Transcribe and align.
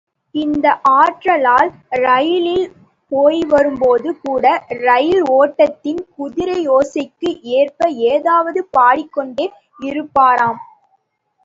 இந்த 0.35 0.67
ஆற்றலால் 0.99 1.69
ரெயிலில் 2.03 2.65
போய்வரும் 3.11 3.77
போது 3.77 4.09
கூட 4.23 4.45
ரெயில் 4.81 5.23
ஓட்டத்தின் 5.37 6.01
குதியோசைக்கு 6.17 7.31
ஏற்ப 7.59 7.89
ஏதாவது 8.11 8.61
பாடிக் 8.77 9.13
கொண்டே 9.13 9.47
இருப்பாராம். 9.81 10.59